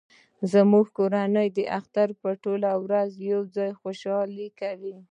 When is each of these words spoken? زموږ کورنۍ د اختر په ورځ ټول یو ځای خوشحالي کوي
زموږ 0.51 0.85
کورنۍ 0.97 1.47
د 1.57 1.59
اختر 1.79 2.07
په 2.21 2.25
ورځ 2.83 3.11
ټول 3.15 3.23
یو 3.31 3.41
ځای 3.55 3.71
خوشحالي 3.81 4.47
کوي 4.59 4.95